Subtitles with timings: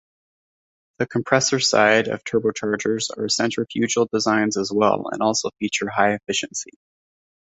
[0.97, 6.71] The compressor-side of turbochargers are centrifugal designs as well, and also feature high efficiency.